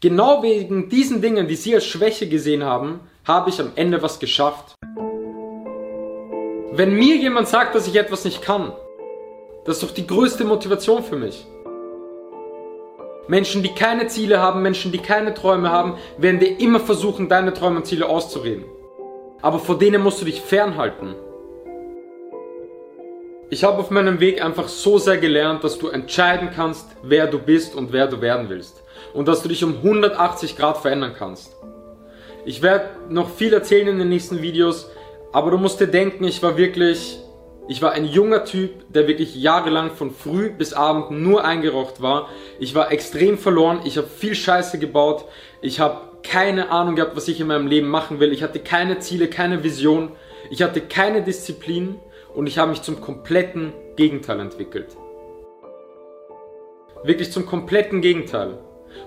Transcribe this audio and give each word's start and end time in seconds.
Genau 0.00 0.42
wegen 0.42 0.90
diesen 0.90 1.22
Dingen, 1.22 1.48
die 1.48 1.56
sie 1.56 1.74
als 1.74 1.86
Schwäche 1.86 2.28
gesehen 2.28 2.64
haben, 2.64 3.00
habe 3.24 3.48
ich 3.48 3.58
am 3.60 3.72
Ende 3.76 4.02
was 4.02 4.18
geschafft. 4.18 4.74
Wenn 6.72 6.94
mir 6.94 7.16
jemand 7.16 7.48
sagt, 7.48 7.74
dass 7.74 7.88
ich 7.88 7.96
etwas 7.96 8.26
nicht 8.26 8.42
kann, 8.42 8.72
das 9.64 9.76
ist 9.76 9.82
doch 9.82 9.94
die 9.94 10.06
größte 10.06 10.44
Motivation 10.44 11.02
für 11.02 11.16
mich. 11.16 11.46
Menschen, 13.26 13.62
die 13.62 13.74
keine 13.74 14.06
Ziele 14.06 14.38
haben, 14.38 14.60
Menschen, 14.60 14.92
die 14.92 14.98
keine 14.98 15.32
Träume 15.32 15.70
haben, 15.70 15.94
werden 16.18 16.40
dir 16.40 16.60
immer 16.60 16.78
versuchen, 16.78 17.30
deine 17.30 17.54
Träume 17.54 17.78
und 17.78 17.86
Ziele 17.86 18.06
auszureden. 18.06 18.66
Aber 19.40 19.58
vor 19.58 19.78
denen 19.78 20.02
musst 20.02 20.20
du 20.20 20.26
dich 20.26 20.42
fernhalten. 20.42 21.14
Ich 23.48 23.64
habe 23.64 23.78
auf 23.78 23.90
meinem 23.90 24.20
Weg 24.20 24.44
einfach 24.44 24.68
so 24.68 24.98
sehr 24.98 25.16
gelernt, 25.16 25.64
dass 25.64 25.78
du 25.78 25.88
entscheiden 25.88 26.50
kannst, 26.54 26.86
wer 27.02 27.26
du 27.26 27.38
bist 27.38 27.74
und 27.74 27.92
wer 27.92 28.06
du 28.08 28.20
werden 28.20 28.50
willst. 28.50 28.82
Und 29.14 29.28
dass 29.28 29.42
du 29.42 29.48
dich 29.48 29.64
um 29.64 29.76
180 29.76 30.56
Grad 30.56 30.78
verändern 30.78 31.14
kannst. 31.16 31.56
Ich 32.44 32.62
werde 32.62 32.90
noch 33.08 33.30
viel 33.30 33.52
erzählen 33.52 33.88
in 33.88 33.98
den 33.98 34.08
nächsten 34.08 34.42
Videos, 34.42 34.88
aber 35.32 35.50
du 35.50 35.58
musst 35.58 35.80
dir 35.80 35.88
denken, 35.88 36.24
ich 36.24 36.42
war 36.42 36.56
wirklich 36.56 37.20
ich 37.68 37.82
war 37.82 37.92
ein 37.92 38.04
junger 38.04 38.44
Typ, 38.44 38.92
der 38.92 39.08
wirklich 39.08 39.34
jahrelang 39.34 39.90
von 39.90 40.12
früh 40.12 40.50
bis 40.50 40.72
abend 40.72 41.10
nur 41.10 41.44
eingeraucht 41.44 42.00
war. 42.00 42.28
Ich 42.60 42.76
war 42.76 42.92
extrem 42.92 43.38
verloren, 43.38 43.80
ich 43.84 43.96
habe 43.96 44.06
viel 44.06 44.36
Scheiße 44.36 44.78
gebaut, 44.78 45.24
ich 45.60 45.80
habe 45.80 45.98
keine 46.22 46.70
Ahnung 46.70 46.94
gehabt, 46.94 47.16
was 47.16 47.26
ich 47.26 47.40
in 47.40 47.48
meinem 47.48 47.66
Leben 47.66 47.88
machen 47.88 48.20
will. 48.20 48.32
Ich 48.32 48.44
hatte 48.44 48.60
keine 48.60 49.00
Ziele, 49.00 49.28
keine 49.28 49.64
Vision, 49.64 50.12
ich 50.48 50.62
hatte 50.62 50.80
keine 50.80 51.22
Disziplin 51.22 51.96
und 52.34 52.46
ich 52.46 52.58
habe 52.58 52.70
mich 52.70 52.82
zum 52.82 53.00
kompletten 53.00 53.72
Gegenteil 53.96 54.38
entwickelt. 54.38 54.96
Wirklich 57.02 57.32
zum 57.32 57.46
kompletten 57.46 58.00
Gegenteil. 58.00 58.58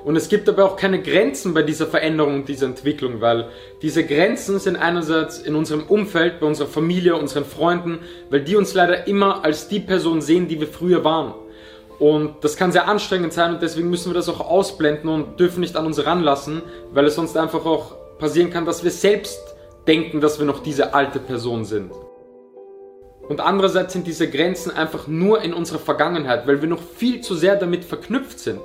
Und 0.04 0.16
es 0.16 0.30
gibt 0.30 0.48
aber 0.48 0.66
auch 0.66 0.76
keine 0.76 1.02
Grenzen 1.02 1.54
bei 1.54 1.64
dieser 1.64 1.88
Veränderung 1.88 2.36
und 2.36 2.50
dieser 2.50 2.68
Entwicklung, 2.68 3.22
weil 3.22 3.50
diese 3.82 4.06
Grenzen 4.06 4.60
sind 4.60 4.76
einerseits 4.76 5.40
in 5.40 5.56
unserem 5.56 5.84
Umfeld, 5.84 6.40
bei 6.40 6.48
unserer 6.48 6.68
Familie, 6.68 7.16
unseren 7.16 7.46
Freunden, 7.46 8.00
weil 8.30 8.42
die 8.42 8.56
uns 8.56 8.74
leider 8.74 9.08
immer 9.08 9.44
als 9.44 9.68
die 9.68 9.80
Person 9.80 10.22
sehen, 10.22 10.48
die 10.48 10.60
wir 10.60 10.68
früher 10.68 11.04
waren. 11.04 11.34
Und 12.00 12.36
das 12.42 12.56
kann 12.56 12.72
sehr 12.72 12.88
anstrengend 12.88 13.34
sein 13.34 13.54
und 13.54 13.62
deswegen 13.62 13.90
müssen 13.90 14.10
wir 14.10 14.16
das 14.16 14.30
auch 14.30 14.40
ausblenden 14.40 15.10
und 15.10 15.40
dürfen 15.40 15.60
nicht 15.60 15.76
an 15.76 15.86
uns 15.86 16.06
ranlassen, 16.06 16.62
weil 16.94 17.06
es 17.06 17.16
sonst 17.16 17.36
einfach 17.36 17.66
auch 17.66 18.18
passieren 18.20 18.52
kann, 18.52 18.66
dass 18.66 18.86
wir 18.86 18.92
selbst 18.92 19.40
denken, 19.86 20.22
dass 20.22 20.40
wir 20.40 20.46
noch 20.46 20.64
diese 20.64 20.94
alte 20.94 21.20
Person 21.20 21.66
sind. 21.66 21.92
Und 23.28 23.42
andererseits 23.42 23.94
sind 23.94 24.08
diese 24.08 24.30
Grenzen 24.30 24.72
einfach 24.72 25.08
nur 25.08 25.42
in 25.42 25.54
unserer 25.54 25.78
Vergangenheit, 25.78 26.48
weil 26.48 26.62
wir 26.62 26.70
noch 26.70 26.82
viel 26.82 27.22
zu 27.22 27.36
sehr 27.36 27.56
damit 27.56 27.84
verknüpft 27.86 28.40
sind. 28.40 28.60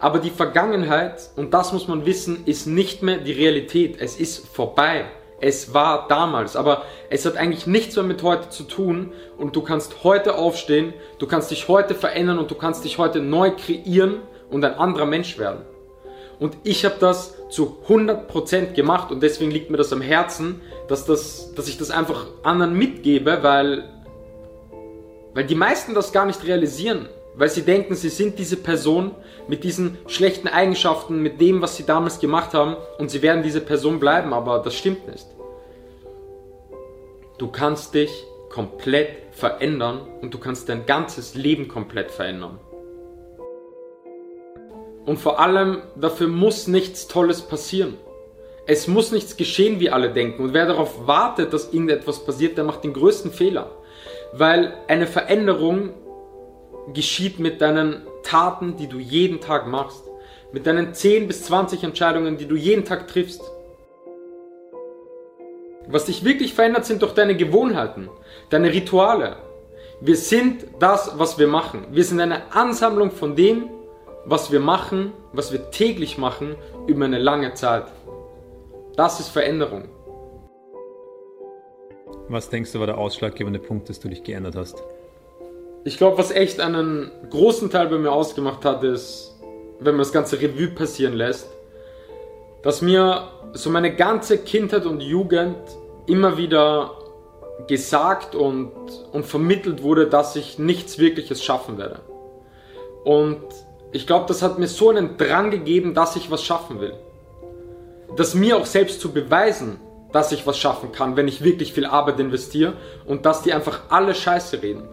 Aber 0.00 0.18
die 0.18 0.30
Vergangenheit, 0.30 1.28
und 1.36 1.52
das 1.52 1.72
muss 1.74 1.86
man 1.86 2.06
wissen, 2.06 2.44
ist 2.46 2.66
nicht 2.66 3.02
mehr 3.02 3.18
die 3.18 3.32
Realität. 3.32 4.00
Es 4.00 4.16
ist 4.16 4.48
vorbei. 4.48 5.04
Es 5.42 5.72
war 5.72 6.06
damals, 6.08 6.54
aber 6.56 6.82
es 7.08 7.24
hat 7.24 7.36
eigentlich 7.36 7.66
nichts 7.66 7.96
mehr 7.96 8.04
mit 8.04 8.22
heute 8.22 8.50
zu 8.50 8.64
tun 8.64 9.12
und 9.38 9.56
du 9.56 9.62
kannst 9.62 10.04
heute 10.04 10.34
aufstehen, 10.34 10.92
du 11.18 11.26
kannst 11.26 11.50
dich 11.50 11.66
heute 11.66 11.94
verändern 11.94 12.38
und 12.38 12.50
du 12.50 12.54
kannst 12.54 12.84
dich 12.84 12.98
heute 12.98 13.20
neu 13.20 13.52
kreieren 13.52 14.16
und 14.50 14.64
ein 14.64 14.74
anderer 14.74 15.06
Mensch 15.06 15.38
werden. 15.38 15.62
Und 16.38 16.58
ich 16.62 16.84
habe 16.84 16.96
das 17.00 17.34
zu 17.48 17.78
100% 17.88 18.72
gemacht 18.72 19.10
und 19.10 19.22
deswegen 19.22 19.50
liegt 19.50 19.70
mir 19.70 19.78
das 19.78 19.94
am 19.94 20.02
Herzen, 20.02 20.60
dass, 20.88 21.06
das, 21.06 21.54
dass 21.54 21.68
ich 21.68 21.78
das 21.78 21.90
einfach 21.90 22.26
anderen 22.42 22.74
mitgebe, 22.74 23.38
weil, 23.42 23.88
weil 25.32 25.44
die 25.44 25.54
meisten 25.54 25.94
das 25.94 26.12
gar 26.12 26.26
nicht 26.26 26.44
realisieren 26.44 27.08
weil 27.34 27.48
sie 27.48 27.62
denken, 27.62 27.94
sie 27.94 28.08
sind 28.08 28.38
diese 28.38 28.56
Person 28.56 29.12
mit 29.48 29.64
diesen 29.64 29.98
schlechten 30.06 30.48
Eigenschaften, 30.48 31.22
mit 31.22 31.40
dem, 31.40 31.62
was 31.62 31.76
sie 31.76 31.86
damals 31.86 32.20
gemacht 32.20 32.54
haben 32.54 32.76
und 32.98 33.10
sie 33.10 33.22
werden 33.22 33.42
diese 33.42 33.60
Person 33.60 34.00
bleiben, 34.00 34.32
aber 34.32 34.58
das 34.58 34.74
stimmt 34.74 35.06
nicht. 35.08 35.26
Du 37.38 37.48
kannst 37.48 37.94
dich 37.94 38.10
komplett 38.50 39.08
verändern 39.32 40.00
und 40.20 40.34
du 40.34 40.38
kannst 40.38 40.68
dein 40.68 40.84
ganzes 40.86 41.34
Leben 41.34 41.68
komplett 41.68 42.10
verändern. 42.10 42.58
Und 45.06 45.18
vor 45.18 45.40
allem, 45.40 45.82
dafür 45.96 46.28
muss 46.28 46.66
nichts 46.66 47.08
Tolles 47.08 47.40
passieren. 47.42 47.96
Es 48.66 48.86
muss 48.86 49.10
nichts 49.10 49.36
geschehen, 49.36 49.80
wie 49.80 49.90
alle 49.90 50.10
denken. 50.10 50.44
Und 50.44 50.52
wer 50.52 50.66
darauf 50.66 51.06
wartet, 51.06 51.52
dass 51.52 51.72
irgendetwas 51.72 52.24
passiert, 52.24 52.58
der 52.58 52.64
macht 52.64 52.84
den 52.84 52.92
größten 52.92 53.32
Fehler. 53.32 53.70
Weil 54.32 54.74
eine 54.86 55.06
Veränderung 55.06 55.94
geschieht 56.92 57.38
mit 57.38 57.60
deinen 57.60 58.06
Taten, 58.22 58.76
die 58.76 58.86
du 58.86 58.98
jeden 58.98 59.40
Tag 59.40 59.66
machst. 59.66 60.04
Mit 60.52 60.66
deinen 60.66 60.94
10 60.94 61.28
bis 61.28 61.44
20 61.44 61.84
Entscheidungen, 61.84 62.36
die 62.36 62.46
du 62.46 62.56
jeden 62.56 62.84
Tag 62.84 63.06
triffst. 63.08 63.42
Was 65.86 66.06
dich 66.06 66.24
wirklich 66.24 66.54
verändert, 66.54 66.84
sind 66.84 67.02
doch 67.02 67.14
deine 67.14 67.36
Gewohnheiten, 67.36 68.08
deine 68.50 68.72
Rituale. 68.72 69.36
Wir 70.00 70.16
sind 70.16 70.66
das, 70.78 71.18
was 71.18 71.38
wir 71.38 71.46
machen. 71.46 71.86
Wir 71.90 72.04
sind 72.04 72.20
eine 72.20 72.52
Ansammlung 72.52 73.10
von 73.10 73.36
dem, 73.36 73.68
was 74.24 74.52
wir 74.52 74.60
machen, 74.60 75.12
was 75.32 75.52
wir 75.52 75.70
täglich 75.70 76.18
machen, 76.18 76.56
über 76.86 77.04
eine 77.04 77.18
lange 77.18 77.54
Zeit. 77.54 77.84
Das 78.96 79.20
ist 79.20 79.28
Veränderung. 79.28 79.88
Was 82.28 82.48
denkst 82.48 82.72
du 82.72 82.78
war 82.78 82.86
der 82.86 82.98
ausschlaggebende 82.98 83.58
Punkt, 83.58 83.88
dass 83.88 83.98
du 83.98 84.08
dich 84.08 84.22
geändert 84.22 84.56
hast? 84.56 84.82
Ich 85.82 85.96
glaube, 85.96 86.18
was 86.18 86.30
echt 86.30 86.60
einen 86.60 87.10
großen 87.30 87.70
Teil 87.70 87.88
bei 87.88 87.96
mir 87.96 88.12
ausgemacht 88.12 88.66
hat, 88.66 88.84
ist, 88.84 89.34
wenn 89.78 89.94
man 89.94 90.00
das 90.00 90.12
ganze 90.12 90.38
Revue 90.38 90.68
passieren 90.68 91.14
lässt, 91.14 91.48
dass 92.62 92.82
mir 92.82 93.28
so 93.54 93.70
meine 93.70 93.96
ganze 93.96 94.36
Kindheit 94.36 94.84
und 94.84 95.00
Jugend 95.00 95.56
immer 96.06 96.36
wieder 96.36 96.90
gesagt 97.66 98.34
und, 98.34 98.72
und 99.12 99.24
vermittelt 99.24 99.82
wurde, 99.82 100.06
dass 100.06 100.36
ich 100.36 100.58
nichts 100.58 100.98
Wirkliches 100.98 101.42
schaffen 101.42 101.78
werde. 101.78 102.00
Und 103.04 103.40
ich 103.92 104.06
glaube, 104.06 104.26
das 104.28 104.42
hat 104.42 104.58
mir 104.58 104.68
so 104.68 104.90
einen 104.90 105.16
Drang 105.16 105.50
gegeben, 105.50 105.94
dass 105.94 106.14
ich 106.14 106.30
was 106.30 106.44
schaffen 106.44 106.80
will. 106.82 106.92
Das 108.16 108.34
mir 108.34 108.58
auch 108.58 108.66
selbst 108.66 109.00
zu 109.00 109.12
beweisen, 109.12 109.80
dass 110.12 110.30
ich 110.30 110.46
was 110.46 110.58
schaffen 110.58 110.92
kann, 110.92 111.16
wenn 111.16 111.26
ich 111.26 111.42
wirklich 111.42 111.72
viel 111.72 111.86
Arbeit 111.86 112.20
investiere 112.20 112.74
und 113.06 113.24
dass 113.24 113.40
die 113.42 113.54
einfach 113.54 113.80
alle 113.88 114.14
Scheiße 114.14 114.62
reden 114.62 114.86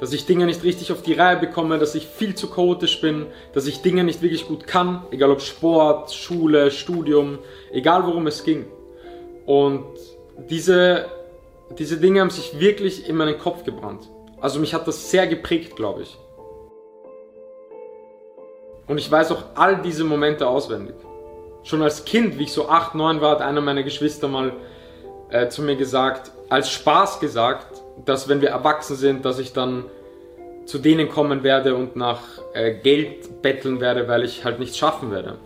dass 0.00 0.12
ich 0.12 0.26
Dinge 0.26 0.46
nicht 0.46 0.64
richtig 0.64 0.92
auf 0.92 1.02
die 1.02 1.14
Reihe 1.14 1.36
bekomme, 1.36 1.78
dass 1.78 1.94
ich 1.94 2.06
viel 2.06 2.34
zu 2.34 2.50
chaotisch 2.50 3.00
bin, 3.00 3.26
dass 3.52 3.66
ich 3.66 3.82
Dinge 3.82 4.04
nicht 4.04 4.22
wirklich 4.22 4.46
gut 4.46 4.66
kann, 4.66 5.04
egal 5.10 5.30
ob 5.30 5.40
Sport, 5.40 6.12
Schule, 6.12 6.70
Studium, 6.70 7.38
egal 7.72 8.06
worum 8.06 8.26
es 8.26 8.44
ging. 8.44 8.66
Und 9.46 9.84
diese, 10.50 11.06
diese 11.78 11.98
Dinge 11.98 12.20
haben 12.20 12.30
sich 12.30 12.58
wirklich 12.58 13.08
in 13.08 13.16
meinen 13.16 13.38
Kopf 13.38 13.64
gebrannt. 13.64 14.08
Also 14.40 14.58
mich 14.58 14.74
hat 14.74 14.86
das 14.88 15.10
sehr 15.10 15.26
geprägt, 15.26 15.76
glaube 15.76 16.02
ich. 16.02 16.18
Und 18.86 18.98
ich 18.98 19.10
weiß 19.10 19.32
auch 19.32 19.44
all 19.54 19.80
diese 19.80 20.04
Momente 20.04 20.46
auswendig. 20.46 20.96
Schon 21.62 21.82
als 21.82 22.04
Kind, 22.04 22.38
wie 22.38 22.42
ich 22.42 22.52
so 22.52 22.68
8, 22.68 22.94
9 22.94 23.20
war, 23.22 23.30
hat 23.30 23.40
einer 23.40 23.62
meiner 23.62 23.82
Geschwister 23.82 24.28
mal 24.28 24.52
äh, 25.30 25.48
zu 25.48 25.62
mir 25.62 25.76
gesagt, 25.76 26.30
als 26.50 26.70
Spaß 26.70 27.20
gesagt, 27.20 27.82
dass 28.04 28.28
wenn 28.28 28.40
wir 28.40 28.50
erwachsen 28.50 28.96
sind, 28.96 29.24
dass 29.24 29.38
ich 29.38 29.52
dann 29.52 29.84
zu 30.66 30.78
denen 30.78 31.08
kommen 31.08 31.42
werde 31.42 31.74
und 31.74 31.96
nach 31.96 32.20
äh, 32.54 32.74
Geld 32.74 33.42
betteln 33.42 33.80
werde, 33.80 34.08
weil 34.08 34.24
ich 34.24 34.44
halt 34.44 34.58
nichts 34.58 34.78
schaffen 34.78 35.10
werde. 35.10 35.36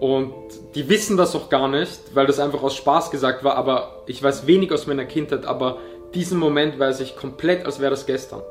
Und 0.00 0.32
die 0.74 0.88
wissen 0.88 1.16
das 1.16 1.34
auch 1.34 1.48
gar 1.48 1.68
nicht, 1.68 2.14
weil 2.14 2.26
das 2.26 2.38
einfach 2.38 2.62
aus 2.62 2.76
Spaß 2.76 3.10
gesagt 3.10 3.42
war, 3.42 3.56
aber 3.56 4.02
ich 4.06 4.22
weiß 4.22 4.46
wenig 4.46 4.72
aus 4.72 4.86
meiner 4.86 5.04
Kindheit, 5.04 5.44
aber 5.44 5.78
diesen 6.14 6.38
Moment 6.38 6.78
weiß 6.78 7.00
ich 7.00 7.16
komplett, 7.16 7.66
als 7.66 7.80
wäre 7.80 7.90
das 7.90 8.06
gestern. 8.06 8.42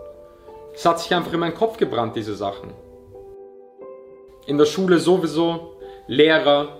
Es 0.74 0.86
hat 0.86 1.00
sich 1.00 1.14
einfach 1.14 1.34
in 1.34 1.40
meinen 1.40 1.56
Kopf 1.56 1.78
gebrannt, 1.78 2.16
diese 2.16 2.36
Sachen. 2.36 2.72
In 4.46 4.58
der 4.58 4.66
Schule 4.66 5.00
sowieso, 5.00 5.74
Lehrer, 6.08 6.78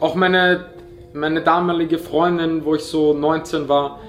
auch 0.00 0.14
meine, 0.14 0.70
meine 1.12 1.42
damalige 1.42 1.98
Freundin, 1.98 2.64
wo 2.64 2.74
ich 2.74 2.84
so 2.84 3.12
19 3.12 3.68
war, 3.68 4.00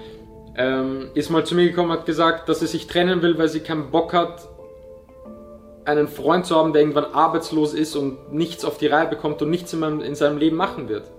ähm, 0.57 1.09
ist 1.13 1.30
mal 1.30 1.45
zu 1.45 1.56
mir 1.56 1.68
gekommen 1.68 1.92
und 1.92 2.00
hat 2.00 2.06
gesagt, 2.06 2.50
dass 2.50 2.59
sie 2.59 2.68
sich 2.68 2.88
trennen 2.88 3.21
will, 3.21 3.38
weil 3.38 3.48
sie 3.48 3.59
keinen 3.59 3.92
Bock 3.92 4.13
hat, 4.13 4.48
einen 5.86 6.07
Freund 6.07 6.45
zu 6.45 6.56
haben, 6.56 6.74
der 6.74 6.81
irgendwann 6.81 7.06
arbeitslos 7.13 7.74
ist 7.74 7.95
und 7.95 8.33
nichts 8.33 8.65
auf 8.65 8.77
die 8.77 8.88
Reihe 8.88 9.07
bekommt 9.07 9.42
und 9.42 9.50
nichts 9.50 9.71
in, 9.71 9.80
meinem, 9.80 10.01
in 10.01 10.15
seinem 10.15 10.38
Leben 10.38 10.57
machen 10.57 10.89
wird. 10.89 11.09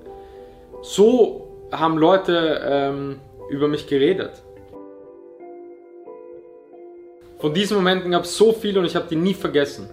So 0.83 1.67
haben 1.73 1.97
Leute 1.97 2.61
ähm, 2.65 3.21
über 3.49 3.69
mich 3.69 3.87
geredet. 3.87 4.43
Von 7.39 7.55
diesen 7.55 7.77
Momenten 7.77 8.11
gab 8.11 8.25
es 8.25 8.37
so 8.37 8.53
viele 8.53 8.81
und 8.81 8.87
ich 8.87 8.97
habe 8.97 9.07
die 9.09 9.17
nie 9.17 9.35
vergessen. 9.35 9.89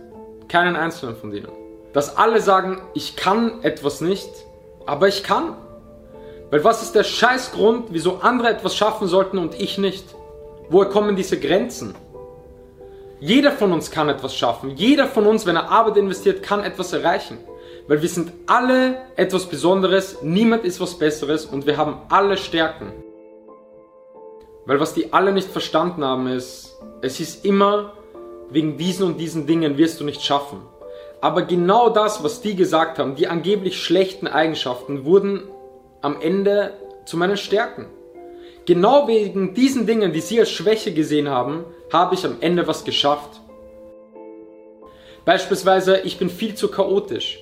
Keinen 0.50 0.76
einzelnen 0.76 1.16
von 1.16 1.32
denen. 1.32 1.52
Dass 1.94 2.18
alle 2.18 2.42
sagen, 2.42 2.82
ich 2.94 3.16
kann 3.16 3.64
etwas 3.64 4.02
nicht, 4.02 4.30
aber 4.86 5.08
ich 5.08 5.24
kann. 5.24 5.56
Weil 6.52 6.64
was 6.64 6.84
ist 6.84 6.94
der 6.94 7.04
Scheißgrund, 7.04 7.88
wieso 7.90 8.18
andere 8.18 8.50
etwas 8.50 8.76
schaffen 8.76 9.08
sollten 9.08 9.38
und 9.38 9.60
ich 9.60 9.78
nicht? 9.78 10.06
Woher 10.70 10.90
kommen 10.90 11.16
diese 11.16 11.40
Grenzen? 11.40 11.96
Jeder 13.20 13.52
von 13.52 13.72
uns 13.72 13.92
kann 13.92 14.10
etwas 14.10 14.36
schaffen. 14.36 14.72
Jeder 14.76 15.08
von 15.08 15.26
uns, 15.26 15.46
wenn 15.46 15.56
er 15.56 15.72
Arbeit 15.72 15.98
investiert, 15.98 16.44
kann 16.44 16.64
etwas 16.64 16.94
erreichen. 16.94 17.38
Weil 17.88 18.02
wir 18.02 18.10
sind 18.10 18.32
alle 18.46 18.98
etwas 19.16 19.46
Besonderes, 19.46 20.22
niemand 20.22 20.66
ist 20.66 20.82
was 20.82 20.98
Besseres 20.98 21.46
und 21.46 21.66
wir 21.66 21.78
haben 21.78 22.02
alle 22.10 22.38
Stärken. 22.38 22.92
Weil 24.66 24.80
was 24.80 24.94
die 24.94 25.14
alle 25.14 25.32
nicht 25.32 25.50
verstanden 25.50 26.04
haben 26.04 26.28
ist, 26.28 26.76
es 27.02 27.20
ist 27.20 27.46
immer, 27.46 27.94
wegen 28.50 28.78
diesen 28.78 29.06
und 29.06 29.18
diesen 29.18 29.46
Dingen 29.48 29.78
wirst 29.78 30.00
du 30.00 30.04
nicht 30.04 30.24
schaffen. 30.24 30.62
Aber 31.22 31.44
genau 31.44 31.90
das, 31.90 32.24
was 32.24 32.42
die 32.42 32.56
gesagt 32.56 33.00
haben, 33.00 33.16
die 33.16 33.28
angeblich 33.28 33.82
schlechten 33.82 34.28
Eigenschaften, 34.28 35.06
wurden 35.06 35.44
am 36.06 36.22
Ende 36.22 36.74
zu 37.06 37.18
meinen 37.18 37.36
Stärken. 37.36 37.88
Genau 38.66 39.08
wegen 39.08 39.54
diesen 39.56 39.88
Dingen, 39.88 40.14
die 40.14 40.22
sie 40.22 40.40
als 40.40 40.52
Schwäche 40.52 40.94
gesehen 40.94 41.30
haben, 41.30 41.66
habe 41.92 42.14
ich 42.16 42.26
am 42.26 42.38
Ende 42.42 42.68
was 42.68 42.86
geschafft. 42.86 43.42
Beispielsweise, 45.26 46.02
ich 46.04 46.18
bin 46.18 46.30
viel 46.30 46.54
zu 46.54 46.70
chaotisch. 46.70 47.40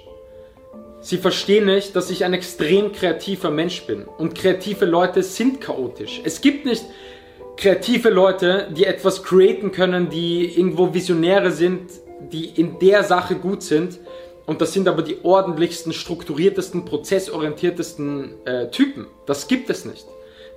Sie 1.01 1.17
verstehen 1.17 1.65
nicht, 1.65 1.97
dass 1.97 2.09
ich 2.09 2.23
ein 2.23 2.33
extrem 2.33 2.93
kreativer 2.93 3.51
Mensch 3.51 3.83
bin. 3.85 4.05
Und 4.05 4.35
kreative 4.35 4.85
Leute 4.85 5.21
sind 5.21 5.59
chaotisch. 5.59 6.21
Es 6.23 6.39
gibt 6.39 6.65
nicht 6.65 6.85
kreative 7.57 8.09
Leute, 8.09 8.69
die 8.71 8.85
etwas 8.85 9.23
createn 9.23 9.73
können, 9.73 10.09
die 10.09 10.57
irgendwo 10.57 10.93
Visionäre 10.93 11.51
sind, 11.51 11.91
die 12.31 12.45
in 12.45 12.79
der 12.79 13.03
Sache 13.03 13.35
gut 13.35 13.63
sind. 13.63 13.99
Und 14.45 14.61
das 14.61 14.73
sind 14.73 14.87
aber 14.87 15.01
die 15.01 15.23
ordentlichsten, 15.23 15.93
strukturiertesten, 15.93 16.85
prozessorientiertesten 16.85 18.45
äh, 18.45 18.69
Typen. 18.69 19.07
Das 19.25 19.47
gibt 19.47 19.69
es 19.69 19.85
nicht. 19.85 20.05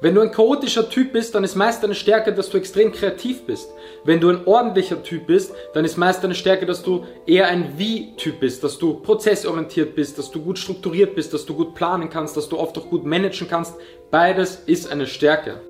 Wenn 0.02 0.14
du 0.14 0.20
ein 0.20 0.30
chaotischer 0.30 0.90
Typ 0.90 1.12
bist, 1.12 1.34
dann 1.34 1.42
ist 1.42 1.54
meist 1.54 1.82
deine 1.82 1.94
Stärke, 1.94 2.34
dass 2.34 2.50
du 2.50 2.58
extrem 2.58 2.92
kreativ 2.92 3.46
bist. 3.46 3.70
Wenn 4.04 4.20
du 4.20 4.28
ein 4.28 4.46
ordentlicher 4.46 5.02
Typ 5.02 5.26
bist, 5.26 5.54
dann 5.72 5.86
ist 5.86 5.96
meist 5.96 6.22
deine 6.22 6.34
Stärke, 6.34 6.66
dass 6.66 6.82
du 6.82 7.06
eher 7.26 7.48
ein 7.48 7.78
Wie-Typ 7.78 8.40
bist, 8.40 8.62
dass 8.62 8.78
du 8.78 9.00
prozessorientiert 9.00 9.94
bist, 9.94 10.18
dass 10.18 10.30
du 10.30 10.42
gut 10.42 10.58
strukturiert 10.58 11.14
bist, 11.14 11.32
dass 11.32 11.46
du 11.46 11.54
gut 11.54 11.74
planen 11.74 12.10
kannst, 12.10 12.36
dass 12.36 12.48
du 12.48 12.58
oft 12.58 12.76
auch 12.76 12.90
gut 12.90 13.06
managen 13.06 13.48
kannst. 13.48 13.74
Beides 14.10 14.62
ist 14.66 14.90
eine 14.92 15.06
Stärke. 15.06 15.62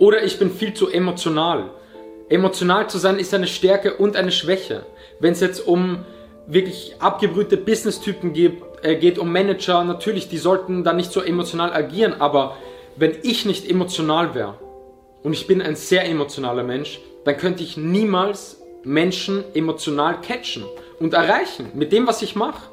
Oder 0.00 0.24
ich 0.24 0.38
bin 0.40 0.50
viel 0.50 0.74
zu 0.74 0.90
emotional. 0.90 1.70
Emotional 2.28 2.90
zu 2.90 2.98
sein 2.98 3.20
ist 3.20 3.32
eine 3.32 3.46
Stärke 3.46 3.94
und 3.94 4.16
eine 4.16 4.32
Schwäche. 4.32 4.84
Wenn 5.20 5.32
es 5.32 5.40
jetzt 5.40 5.64
um 5.64 6.04
wirklich 6.46 6.96
abgebrühte 6.98 7.56
Business-Typen 7.56 8.32
geht, 8.32 8.62
äh, 8.82 8.96
geht, 8.96 9.18
um 9.18 9.32
Manager, 9.32 9.84
natürlich, 9.84 10.28
die 10.28 10.38
sollten 10.38 10.84
da 10.84 10.92
nicht 10.92 11.12
so 11.12 11.20
emotional 11.20 11.72
agieren, 11.72 12.14
aber 12.20 12.56
wenn 12.96 13.16
ich 13.22 13.44
nicht 13.44 13.68
emotional 13.68 14.34
wäre, 14.34 14.54
und 15.26 15.32
ich 15.32 15.48
bin 15.48 15.60
ein 15.60 15.74
sehr 15.74 16.08
emotionaler 16.08 16.62
Mensch, 16.62 17.00
dann 17.24 17.36
könnte 17.36 17.64
ich 17.64 17.76
niemals 17.76 18.62
Menschen 18.84 19.42
emotional 19.54 20.20
catchen 20.20 20.64
und 21.00 21.14
erreichen 21.14 21.72
mit 21.74 21.90
dem, 21.90 22.06
was 22.06 22.22
ich 22.22 22.36
mache. 22.36 22.70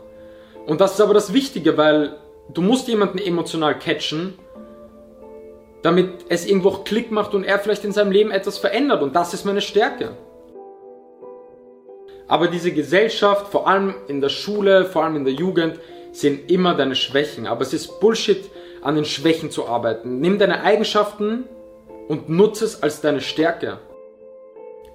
Und 0.67 0.79
das 0.79 0.93
ist 0.93 1.01
aber 1.01 1.15
das 1.15 1.33
Wichtige, 1.33 1.77
weil 1.77 2.15
du 2.53 2.61
musst 2.61 2.87
jemanden 2.87 3.17
emotional 3.17 3.79
catchen, 3.79 4.35
damit 5.81 6.25
es 6.29 6.45
irgendwo 6.45 6.69
auch 6.69 6.83
Klick 6.83 7.09
macht 7.11 7.33
und 7.33 7.43
er 7.43 7.57
vielleicht 7.57 7.85
in 7.85 7.91
seinem 7.91 8.11
Leben 8.11 8.29
etwas 8.29 8.59
verändert. 8.59 9.01
Und 9.01 9.15
das 9.15 9.33
ist 9.33 9.45
meine 9.45 9.61
Stärke. 9.61 10.15
Aber 12.27 12.47
diese 12.47 12.71
Gesellschaft, 12.71 13.47
vor 13.51 13.67
allem 13.67 13.95
in 14.07 14.21
der 14.21 14.29
Schule, 14.29 14.85
vor 14.85 15.03
allem 15.03 15.17
in 15.17 15.25
der 15.25 15.33
Jugend, 15.33 15.79
sehen 16.11 16.45
immer 16.47 16.75
deine 16.75 16.95
Schwächen. 16.95 17.47
Aber 17.47 17.61
es 17.61 17.73
ist 17.73 17.99
Bullshit, 17.99 18.49
an 18.81 18.95
den 18.95 19.05
Schwächen 19.05 19.49
zu 19.49 19.67
arbeiten. 19.67 20.19
Nimm 20.19 20.39
deine 20.39 20.61
Eigenschaften 20.63 21.45
und 22.07 22.29
nutze 22.29 22.65
es 22.65 22.83
als 22.83 23.01
deine 23.01 23.21
Stärke. 23.21 23.79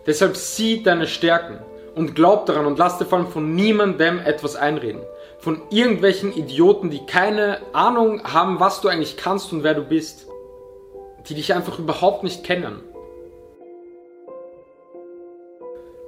Deshalb 0.07 0.37
sieh 0.37 0.83
deine 0.83 1.07
Stärken 1.07 1.59
und 1.95 2.15
glaub 2.15 2.47
daran 2.47 2.67
und 2.67 2.79
lass 2.79 2.99
dir 2.99 3.07
vor 3.07 3.19
allem 3.19 3.29
von 3.29 3.55
niemandem 3.55 4.21
etwas 4.21 4.57
einreden. 4.57 5.03
Von 5.39 5.63
irgendwelchen 5.71 6.35
Idioten, 6.35 6.91
die 6.91 7.05
keine 7.07 7.61
Ahnung 7.73 8.23
haben, 8.25 8.61
was 8.61 8.81
du 8.81 8.89
eigentlich 8.89 9.17
kannst 9.17 9.53
und 9.53 9.65
wer 9.65 9.75
du 9.75 9.83
bist. 9.83 10.27
Die 11.29 11.35
dich 11.35 11.55
einfach 11.55 11.79
überhaupt 11.79 12.25
nicht 12.25 12.45
kennen. 12.45 12.81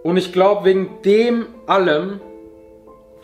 Und 0.02 0.16
ich 0.16 0.32
glaube, 0.32 0.64
wegen 0.64 1.02
dem 1.02 1.46
allem 1.66 2.20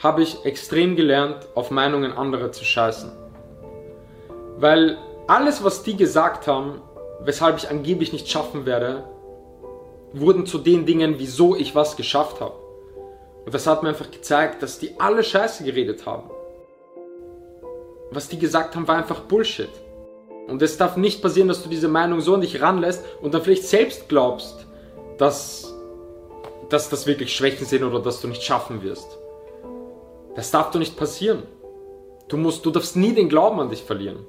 habe 0.02 0.22
ich 0.22 0.44
extrem 0.44 0.96
gelernt, 0.96 1.48
auf 1.54 1.70
Meinungen 1.70 2.12
anderer 2.12 2.52
zu 2.52 2.64
scheißen. 2.64 3.10
Weil 4.58 4.98
alles, 5.26 5.64
was 5.64 5.82
die 5.82 5.96
gesagt 5.96 6.46
haben, 6.46 6.82
weshalb 7.20 7.56
ich 7.56 7.70
angeblich 7.70 8.12
nicht 8.12 8.28
schaffen 8.28 8.66
werde, 8.66 9.04
wurden 10.12 10.46
zu 10.46 10.58
den 10.58 10.86
Dingen, 10.86 11.16
wieso 11.18 11.56
ich 11.56 11.74
was 11.74 11.96
geschafft 11.96 12.40
habe. 12.40 12.54
Und 13.44 13.54
das 13.54 13.66
hat 13.66 13.82
mir 13.82 13.90
einfach 13.90 14.10
gezeigt, 14.10 14.62
dass 14.62 14.78
die 14.78 14.98
alle 14.98 15.22
Scheiße 15.22 15.64
geredet 15.64 16.04
haben. 16.04 16.30
Was 18.10 18.28
die 18.28 18.38
gesagt 18.38 18.76
haben, 18.76 18.86
war 18.86 18.96
einfach 18.96 19.20
Bullshit. 19.20 19.70
Und 20.46 20.62
es 20.62 20.76
darf 20.76 20.96
nicht 20.96 21.22
passieren, 21.22 21.48
dass 21.48 21.62
du 21.62 21.68
diese 21.68 21.88
Meinung 21.88 22.20
so 22.20 22.34
an 22.34 22.40
dich 22.40 22.60
ranlässt 22.60 23.04
und 23.20 23.34
dann 23.34 23.42
vielleicht 23.42 23.64
selbst 23.64 24.08
glaubst, 24.08 24.66
dass, 25.18 25.74
dass 26.70 26.88
das 26.88 27.06
wirklich 27.06 27.34
Schwächen 27.34 27.66
sind 27.66 27.84
oder 27.84 28.00
dass 28.00 28.20
du 28.20 28.28
nicht 28.28 28.42
schaffen 28.42 28.82
wirst. 28.82 29.18
Das 30.34 30.50
darf 30.50 30.70
doch 30.70 30.78
nicht 30.78 30.96
passieren. 30.96 31.44
Du 32.28 32.36
musst, 32.36 32.66
du 32.66 32.70
darfst 32.70 32.96
nie 32.96 33.14
den 33.14 33.28
Glauben 33.28 33.60
an 33.60 33.70
dich 33.70 33.82
verlieren. 33.82 34.26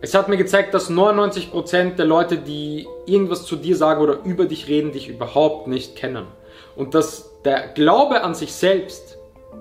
Es 0.00 0.14
hat 0.14 0.28
mir 0.28 0.36
gezeigt, 0.36 0.74
dass 0.74 0.90
99% 0.90 1.96
der 1.96 2.04
Leute, 2.04 2.36
die 2.36 2.86
irgendwas 3.06 3.44
zu 3.44 3.56
dir 3.56 3.74
sagen 3.74 4.02
oder 4.02 4.22
über 4.24 4.44
dich 4.44 4.68
reden, 4.68 4.92
dich 4.92 5.08
überhaupt 5.08 5.66
nicht 5.66 5.96
kennen. 5.96 6.26
Und 6.76 6.94
dass 6.94 7.40
der 7.44 7.68
Glaube 7.68 8.22
an 8.22 8.34
sich 8.34 8.52
selbst, 8.52 9.18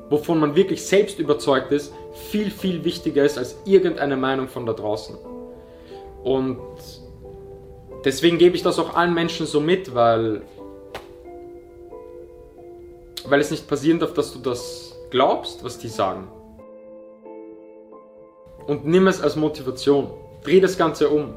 wovon 0.10 0.40
man 0.40 0.56
wirklich 0.56 0.86
selbst 0.86 1.18
überzeugt 1.18 1.72
ist, 1.72 1.94
viel, 2.30 2.52
viel 2.52 2.84
wichtiger 2.84 3.24
ist 3.24 3.38
als 3.38 3.58
irgendeine 3.66 4.18
Meinung 4.18 4.48
von 4.48 4.66
da 4.66 4.74
draußen. 4.74 5.18
Und 6.24 6.60
deswegen 8.06 8.38
gebe 8.38 8.56
ich 8.56 8.64
das 8.64 8.80
auch 8.80 8.96
allen 8.96 9.14
Menschen 9.14 9.46
so 9.46 9.60
mit, 9.60 9.96
weil, 9.96 10.42
weil 13.30 13.40
es 13.40 13.52
nicht 13.52 13.68
passieren 13.68 14.00
darf, 14.00 14.14
dass 14.14 14.34
du 14.34 14.40
das 14.40 14.96
glaubst, 15.10 15.64
was 15.64 15.78
die 15.78 15.88
sagen. 15.88 16.28
Und 18.68 18.86
nimm 18.86 19.08
es 19.08 19.22
als 19.22 19.36
Motivation. 19.36 20.12
Dreh 20.44 20.60
das 20.60 20.78
Ganze 20.78 21.10
um. 21.10 21.34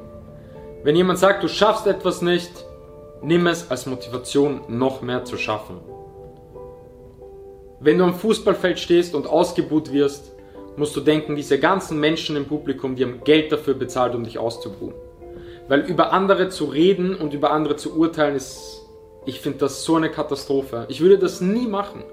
Wenn 0.82 0.96
jemand 0.96 1.18
sagt, 1.18 1.42
du 1.42 1.48
schaffst 1.48 1.86
etwas 1.86 2.22
nicht, 2.22 2.50
nimm 3.22 3.46
es 3.46 3.70
als 3.70 3.86
Motivation, 3.86 4.60
noch 4.68 5.02
mehr 5.02 5.24
zu 5.24 5.36
schaffen. 5.36 5.80
Wenn 7.80 7.98
du 7.98 8.04
am 8.04 8.14
Fußballfeld 8.14 8.78
stehst 8.78 9.14
und 9.14 9.26
ausgebuht 9.26 9.92
wirst, 9.92 10.32
musst 10.76 10.94
du 10.96 11.00
denken, 11.00 11.36
diese 11.36 11.58
ganzen 11.58 11.98
Menschen 12.00 12.36
im 12.36 12.46
Publikum, 12.46 12.96
die 12.96 13.04
haben 13.04 13.22
Geld 13.24 13.50
dafür 13.50 13.74
bezahlt, 13.74 14.14
um 14.14 14.24
dich 14.24 14.38
auszubuhen. 14.38 14.94
Weil 15.68 15.80
über 15.80 16.12
andere 16.12 16.48
zu 16.48 16.66
reden 16.66 17.14
und 17.14 17.34
über 17.34 17.50
andere 17.50 17.76
zu 17.76 17.98
urteilen, 17.98 18.36
ist, 18.36 18.85
ich 19.26 19.40
finde 19.40 19.58
das 19.58 19.84
so 19.84 19.96
eine 19.96 20.10
Katastrophe. 20.10 20.86
Ich 20.88 21.00
würde 21.00 21.18
das 21.18 21.40
nie 21.40 21.66
machen. 21.66 22.04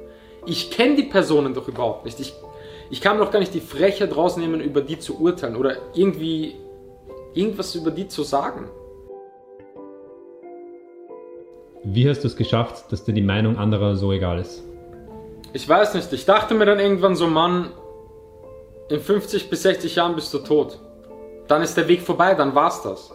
Ich 0.45 0.71
kenne 0.71 0.95
die 0.95 1.03
Personen 1.03 1.53
doch 1.53 1.67
überhaupt 1.67 2.05
nicht. 2.05 2.19
Ich, 2.19 2.33
ich 2.89 2.99
kann 2.99 3.17
noch 3.17 3.31
gar 3.31 3.39
nicht 3.39 3.53
die 3.53 3.61
Frechheit 3.61 4.15
rausnehmen, 4.17 4.59
über 4.59 4.81
die 4.81 4.99
zu 4.99 5.21
urteilen 5.21 5.55
oder 5.55 5.77
irgendwie 5.93 6.55
irgendwas 7.33 7.75
über 7.75 7.91
die 7.91 8.07
zu 8.07 8.23
sagen. 8.23 8.69
Wie 11.83 12.09
hast 12.09 12.23
du 12.23 12.27
es 12.27 12.35
geschafft, 12.35 12.91
dass 12.91 13.03
dir 13.03 13.13
die 13.13 13.21
Meinung 13.21 13.57
anderer 13.57 13.95
so 13.95 14.11
egal 14.11 14.39
ist? 14.39 14.63
Ich 15.53 15.69
weiß 15.69 15.93
nicht. 15.93 16.11
Ich 16.13 16.25
dachte 16.25 16.55
mir 16.55 16.65
dann 16.65 16.79
irgendwann 16.79 17.15
so, 17.15 17.27
Mann, 17.27 17.71
in 18.89 18.99
50 18.99 19.49
bis 19.49 19.63
60 19.63 19.95
Jahren 19.95 20.15
bist 20.15 20.33
du 20.33 20.39
tot. 20.39 20.79
Dann 21.47 21.61
ist 21.61 21.75
der 21.75 21.87
Weg 21.87 22.01
vorbei, 22.01 22.33
dann 22.33 22.55
war's 22.55 22.81
das. 22.81 23.13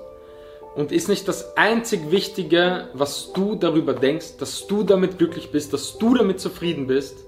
Und 0.79 0.93
ist 0.93 1.09
nicht 1.09 1.27
das 1.27 1.57
einzig 1.57 2.13
Wichtige, 2.13 2.87
was 2.93 3.33
du 3.33 3.57
darüber 3.57 3.95
denkst, 3.95 4.37
dass 4.39 4.69
du 4.69 4.85
damit 4.85 5.19
glücklich 5.19 5.51
bist, 5.51 5.73
dass 5.73 5.99
du 5.99 6.15
damit 6.15 6.39
zufrieden 6.39 6.87
bist? 6.87 7.25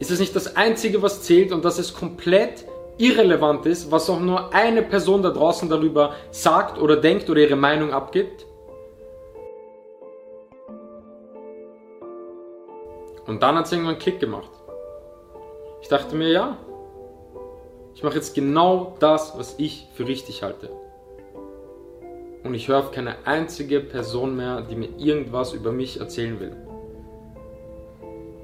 Ist 0.00 0.10
es 0.10 0.20
nicht 0.20 0.36
das 0.36 0.54
Einzige, 0.54 1.00
was 1.00 1.22
zählt 1.22 1.50
und 1.50 1.64
das 1.64 1.78
ist 1.78 1.94
komplett 1.94 2.66
irrelevant 2.98 3.64
ist, 3.64 3.90
was 3.90 4.10
auch 4.10 4.20
nur 4.20 4.52
eine 4.52 4.82
Person 4.82 5.22
da 5.22 5.30
draußen 5.30 5.70
darüber 5.70 6.12
sagt 6.30 6.78
oder 6.78 6.96
denkt 6.96 7.30
oder 7.30 7.40
ihre 7.40 7.56
Meinung 7.56 7.90
abgibt. 7.90 8.44
Und 13.26 13.42
dann 13.42 13.56
hat 13.56 13.64
es 13.64 13.72
irgendwann 13.72 13.94
einen 13.94 14.02
Klick 14.02 14.20
gemacht. 14.20 14.50
Ich 15.80 15.88
dachte 15.88 16.14
mir, 16.16 16.28
ja, 16.28 16.58
ich 17.94 18.02
mache 18.02 18.16
jetzt 18.16 18.34
genau 18.34 18.94
das, 18.98 19.38
was 19.38 19.54
ich 19.56 19.88
für 19.94 20.06
richtig 20.06 20.42
halte. 20.42 20.83
Und 22.44 22.54
ich 22.54 22.68
höre 22.68 22.78
auf 22.78 22.92
keine 22.92 23.16
einzige 23.24 23.80
Person 23.80 24.36
mehr, 24.36 24.60
die 24.60 24.76
mir 24.76 24.90
irgendwas 24.98 25.54
über 25.54 25.72
mich 25.72 25.98
erzählen 25.98 26.38
will. 26.38 26.54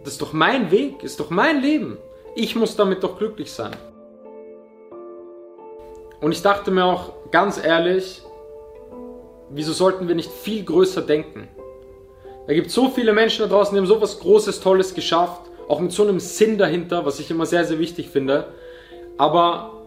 Das 0.03 0.15
ist 0.15 0.23
doch 0.23 0.33
mein 0.33 0.71
Weg, 0.71 1.05
ist 1.05 1.21
doch 1.21 1.29
mein 1.29 1.61
Leben. 1.61 1.99
Ich 2.35 2.57
muss 2.57 2.77
damit 2.77 3.05
doch 3.05 3.19
glücklich 3.19 3.53
sein. 3.53 3.77
Und 6.21 6.33
ich 6.33 6.43
dachte 6.43 6.71
mir 6.71 6.85
auch 6.85 7.13
ganz 7.31 7.63
ehrlich, 7.63 8.23
wieso 9.51 9.73
sollten 9.73 10.09
wir 10.09 10.15
nicht 10.15 10.31
viel 10.31 10.65
größer 10.65 11.03
denken? 11.03 11.49
Da 12.47 12.55
gibt 12.55 12.71
so 12.71 12.89
viele 12.89 13.13
Menschen 13.13 13.43
da 13.43 13.55
draußen, 13.55 13.75
die 13.75 13.81
haben 13.81 13.87
so 13.87 14.01
was 14.01 14.19
Großes, 14.19 14.61
Tolles 14.61 14.95
geschafft, 14.95 15.43
auch 15.69 15.81
mit 15.81 15.93
so 15.93 16.03
einem 16.03 16.21
Sinn 16.21 16.57
dahinter, 16.59 17.05
was 17.05 17.21
ich 17.21 17.31
immer 17.31 17.47
sehr, 17.47 17.65
sehr 17.65 17.79
wichtig 17.79 18.09
finde. 18.09 18.47
Aber 19.19 19.80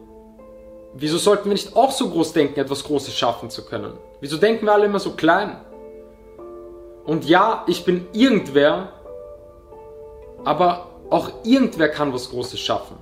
wieso 0.93 1.17
sollten 1.17 1.45
wir 1.45 1.53
nicht 1.53 1.75
auch 1.75 1.91
so 1.91 2.09
groß 2.09 2.33
denken, 2.33 2.59
etwas 2.59 2.83
Großes 2.83 3.15
schaffen 3.15 3.49
zu 3.49 3.65
können? 3.65 3.93
Wieso 4.21 4.37
denken 4.37 4.65
wir 4.65 4.73
alle 4.73 4.85
immer 4.85 4.99
so 4.99 5.11
klein? 5.11 5.57
Und 7.05 7.25
ja, 7.25 7.65
ich 7.67 7.83
bin 7.83 8.07
irgendwer, 8.13 8.93
aber 10.45 10.87
auch 11.09 11.29
irgendwer 11.43 11.89
kann 11.89 12.13
was 12.13 12.29
Großes 12.29 12.59
schaffen. 12.59 12.97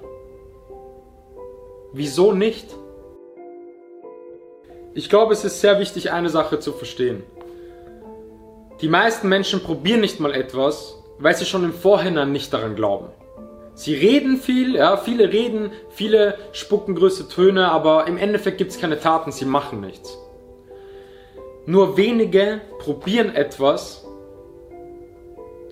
Wieso 1.94 2.32
nicht? 2.32 2.68
Ich 4.94 5.10
glaube, 5.10 5.34
es 5.34 5.46
ist 5.46 5.62
sehr 5.62 5.80
wichtig, 5.80 6.12
eine 6.12 6.30
Sache 6.30 6.60
zu 6.60 6.74
verstehen. 6.74 7.24
Die 8.82 8.90
meisten 8.90 9.30
Menschen 9.30 9.62
probieren 9.62 10.02
nicht 10.02 10.20
mal 10.20 10.34
etwas, 10.34 10.98
weil 11.20 11.36
sie 11.36 11.46
schon 11.46 11.64
im 11.64 11.74
Vorhinein 11.74 12.32
nicht 12.32 12.52
daran 12.52 12.76
glauben. 12.76 13.10
Sie 13.74 13.96
reden 13.96 14.38
viel, 14.38 14.76
ja, 14.76 14.98
viele 14.98 15.32
reden, 15.32 15.72
viele 15.90 16.38
spucken 16.52 16.96
größere 16.96 17.30
Töne, 17.30 17.72
aber 17.72 18.08
im 18.08 18.18
Endeffekt 18.18 18.58
gibt 18.58 18.72
es 18.72 18.80
keine 18.80 19.00
Taten, 19.00 19.32
sie 19.32 19.46
machen 19.46 19.82
nichts. 19.82 20.18
Nur 21.66 21.96
wenige 21.96 22.62
probieren 22.80 23.34
etwas 23.34 24.06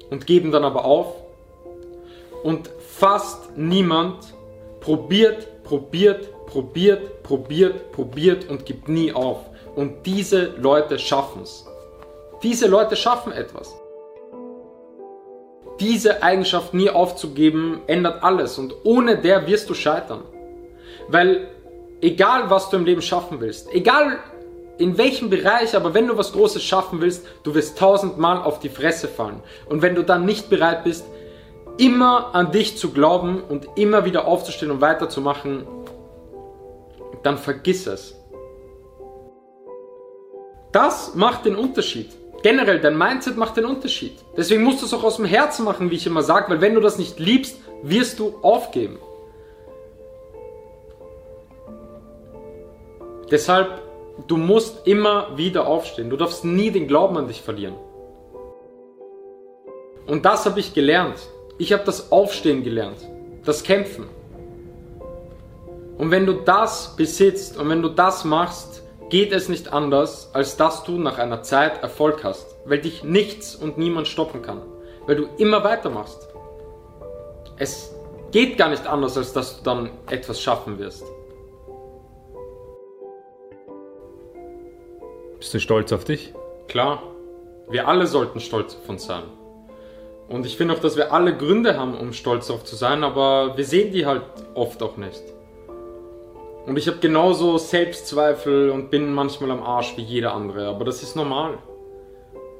und 0.10 0.26
geben 0.26 0.52
dann 0.52 0.64
aber 0.64 0.86
auf. 0.86 1.14
Und 2.44 2.70
fast 2.80 3.58
niemand 3.58 4.34
probiert, 4.80 5.64
probiert, 5.64 6.46
probiert, 6.46 7.24
probiert, 7.24 7.92
probiert 7.92 8.50
und 8.50 8.66
gibt 8.66 8.88
nie 8.88 9.12
auf. 9.12 9.40
Und 9.76 10.06
diese 10.06 10.54
Leute 10.58 10.98
schaffen 11.00 11.42
es. 11.44 11.66
Diese 12.44 12.68
Leute 12.68 12.96
schaffen 12.96 13.32
etwas. 13.32 13.79
Diese 15.80 16.22
Eigenschaft 16.24 16.74
nie 16.74 16.90
aufzugeben, 16.90 17.82
ändert 17.88 18.24
alles 18.24 18.58
und 18.58 18.76
ohne 18.84 19.18
der 19.18 19.48
wirst 19.48 19.70
du 19.70 19.74
scheitern. 19.74 20.24
Weil 21.08 21.48
egal 22.02 22.50
was 22.50 22.70
du 22.70 22.78
im 22.78 22.86
Leben 22.86 23.02
schaffen 23.02 23.40
willst, 23.40 23.74
egal 23.74 24.20
in 24.78 24.98
welchem 24.98 25.30
Bereich, 25.30 25.76
aber 25.76 25.94
wenn 25.94 26.08
du 26.08 26.18
was 26.18 26.32
Großes 26.32 26.64
schaffen 26.64 27.02
willst, 27.02 27.26
du 27.44 27.54
wirst 27.54 27.78
tausendmal 27.78 28.42
auf 28.42 28.60
die 28.60 28.70
Fresse 28.70 29.08
fallen. 29.08 29.42
Und 29.68 29.82
wenn 29.82 29.96
du 29.96 30.04
dann 30.04 30.26
nicht 30.26 30.50
bereit 30.50 30.84
bist, 30.86 31.06
immer 31.78 32.34
an 32.34 32.52
dich 32.52 32.78
zu 32.78 32.92
glauben 32.92 33.42
und 33.48 33.68
immer 33.76 34.06
wieder 34.06 34.26
aufzustehen 34.26 34.72
und 34.72 34.82
weiterzumachen, 34.82 35.68
dann 37.24 37.38
vergiss 37.38 37.88
es. 37.88 38.16
Das 40.72 41.16
macht 41.16 41.46
den 41.46 41.56
Unterschied. 41.56 42.12
Generell, 42.42 42.80
dein 42.80 42.98
Mindset 42.98 43.38
macht 43.38 43.58
den 43.58 43.66
Unterschied. 43.66 44.14
Deswegen 44.38 44.64
musst 44.64 44.82
du 44.82 44.86
es 44.86 44.94
auch 44.94 45.04
aus 45.04 45.18
dem 45.18 45.26
Herzen 45.26 45.66
machen, 45.66 45.92
wie 45.92 45.96
ich 45.96 46.08
immer 46.08 46.24
sage, 46.24 46.50
weil 46.50 46.62
wenn 46.62 46.76
du 46.76 46.82
das 46.82 46.98
nicht 46.98 47.20
liebst, 47.20 47.58
wirst 47.84 48.20
du 48.20 48.36
aufgeben. 48.42 48.98
Deshalb, 53.30 53.82
du 54.28 54.38
musst 54.38 54.88
immer 54.88 55.38
wieder 55.38 55.68
aufstehen. 55.68 56.10
Du 56.10 56.18
darfst 56.18 56.46
nie 56.46 56.72
den 56.72 56.88
Glauben 56.88 57.18
an 57.18 57.28
dich 57.28 57.42
verlieren. 57.42 57.76
Und 60.08 60.26
das 60.26 60.46
habe 60.46 60.60
ich 60.60 60.74
gelernt. 60.74 61.20
Ich 61.58 61.74
habe 61.74 61.84
das 61.84 62.12
Aufstehen 62.12 62.64
gelernt. 62.64 62.98
Das 63.46 63.64
Kämpfen. 63.64 64.06
Und 65.98 66.12
wenn 66.12 66.26
du 66.26 66.34
das 66.34 66.96
besitzt 66.96 67.58
und 67.58 67.70
wenn 67.70 67.82
du 67.82 67.90
das 67.90 68.24
machst, 68.24 68.82
geht 69.10 69.32
es 69.32 69.50
nicht 69.50 69.74
anders, 69.74 70.30
als 70.34 70.56
dass 70.56 70.84
du 70.84 70.94
nach 70.94 71.18
einer 71.18 71.42
Zeit 71.42 71.82
Erfolg 71.82 72.24
hast, 72.24 72.56
weil 72.66 72.80
dich 72.80 73.04
nichts 73.04 73.56
und 73.56 73.78
niemand 73.78 74.08
stoppen 74.08 74.42
kann, 74.42 74.62
weil 75.08 75.16
du 75.16 75.28
immer 75.38 75.64
weitermachst. 75.64 76.30
Es 77.58 77.94
geht 78.32 78.58
gar 78.58 78.70
nicht 78.70 78.86
anders, 78.88 79.18
als 79.18 79.34
dass 79.34 79.58
du 79.58 79.64
dann 79.64 79.90
etwas 80.10 80.40
schaffen 80.42 80.78
wirst. 80.80 81.04
Bist 85.40 85.54
du 85.54 85.60
stolz 85.60 85.92
auf 85.92 86.04
dich? 86.04 86.34
Klar, 86.68 87.02
wir 87.70 87.88
alle 87.88 88.08
sollten 88.08 88.40
stolz 88.40 88.76
auf 88.76 88.90
uns 88.90 89.06
sein. 89.06 89.24
Und 90.28 90.46
ich 90.46 90.58
finde 90.58 90.76
auch, 90.76 90.80
dass 90.80 90.96
wir 90.96 91.12
alle 91.12 91.36
Gründe 91.36 91.78
haben, 91.78 91.98
um 91.98 92.14
stolz 92.14 92.48
darauf 92.48 92.64
zu 92.64 92.76
sein, 92.76 93.04
aber 93.04 93.58
wir 93.58 93.66
sehen 93.66 93.92
die 93.92 94.06
halt 94.06 94.22
oft 94.54 94.84
auch 94.84 94.98
nicht. 94.98 95.24
Und 96.66 96.78
ich 96.78 96.88
habe 96.88 97.00
genauso 97.00 97.58
Selbstzweifel 97.58 98.70
und 98.70 98.92
bin 98.92 99.14
manchmal 99.14 99.52
am 99.52 99.64
Arsch 99.64 99.98
wie 99.98 100.04
jeder 100.04 100.34
andere, 100.34 100.68
aber 100.68 100.86
das 100.86 101.02
ist 101.02 101.16
normal. 101.16 101.58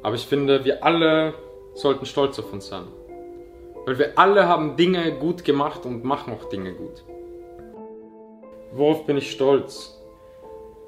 Aber 0.02 0.16
ich 0.16 0.26
finde, 0.26 0.66
wir 0.66 0.84
alle 0.84 1.34
sollten 1.74 2.06
stolz 2.06 2.40
auf 2.40 2.52
uns 2.52 2.68
sein. 2.68 2.88
Weil 3.86 4.00
wir 4.00 4.18
alle 4.18 4.48
haben 4.48 4.78
Dinge 4.78 5.12
gut 5.14 5.44
gemacht 5.44 5.86
und 5.86 6.04
machen 6.04 6.34
auch 6.34 6.50
Dinge 6.50 6.74
gut. 6.74 7.04
Worauf 8.72 9.06
bin 9.06 9.18
ich 9.18 9.32
stolz? 9.32 10.00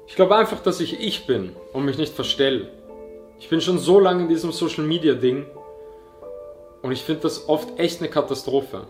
Ich 0.06 0.16
glaube 0.16 0.36
einfach, 0.36 0.60
dass 0.60 0.80
ich 0.80 1.00
ich 1.00 1.26
bin 1.26 1.56
und 1.72 1.84
mich 1.84 1.98
nicht 1.98 2.14
verstelle. 2.14 2.68
Ich 3.38 3.48
bin 3.48 3.60
schon 3.60 3.78
so 3.78 3.98
lange 3.98 4.22
in 4.22 4.28
diesem 4.28 4.52
Social 4.52 4.84
Media 4.84 5.14
Ding 5.14 5.46
und 6.82 6.92
ich 6.92 7.02
finde 7.02 7.22
das 7.22 7.48
oft 7.48 7.78
echt 7.78 8.00
eine 8.00 8.10
Katastrophe. 8.10 8.86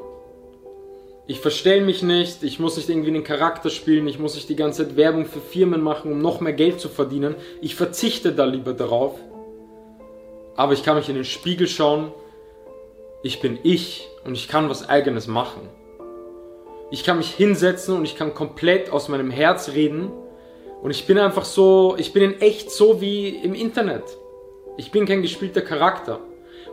Ich 1.33 1.41
verstelle 1.41 1.81
mich 1.81 2.03
nicht, 2.03 2.43
ich 2.43 2.59
muss 2.59 2.77
nicht 2.77 2.91
irgendwie 2.91 3.09
einen 3.09 3.25
Charakter 3.25 3.71
spielen, 3.71 4.07
ich 4.07 4.19
muss 4.19 4.35
nicht 4.35 4.51
die 4.51 4.55
ganze 4.55 4.87
Zeit 4.87 4.97
Werbung 4.99 5.25
für 5.25 5.41
Firmen 5.41 5.81
machen, 5.81 6.13
um 6.13 6.21
noch 6.21 6.43
mehr 6.43 6.53
Geld 6.53 6.79
zu 6.79 6.91
verdienen. 6.91 7.37
Ich 7.63 7.75
verzichte 7.75 8.33
da 8.33 8.45
lieber 8.45 8.75
darauf. 8.75 9.19
Aber 10.57 10.75
ich 10.75 10.83
kann 10.83 10.95
mich 10.95 11.09
in 11.09 11.15
den 11.15 11.25
Spiegel 11.25 11.69
schauen. 11.69 12.13
Ich 13.23 13.41
bin 13.41 13.59
ich 13.63 14.07
und 14.27 14.35
ich 14.35 14.47
kann 14.47 14.69
was 14.69 14.87
eigenes 14.87 15.27
machen. 15.27 15.71
Ich 16.91 17.03
kann 17.03 17.17
mich 17.17 17.31
hinsetzen 17.31 17.97
und 17.97 18.05
ich 18.05 18.15
kann 18.15 18.35
komplett 18.35 18.91
aus 18.91 19.09
meinem 19.09 19.31
Herz 19.31 19.71
reden. 19.71 20.11
Und 20.83 20.91
ich 20.91 21.07
bin 21.07 21.17
einfach 21.17 21.47
so, 21.47 21.97
ich 21.97 22.13
bin 22.13 22.25
in 22.25 22.43
echt 22.43 22.71
so 22.71 23.01
wie 23.01 23.31
im 23.31 23.55
Internet. 23.55 24.05
Ich 24.77 24.91
bin 24.91 25.07
kein 25.07 25.23
gespielter 25.23 25.63
Charakter. 25.63 26.21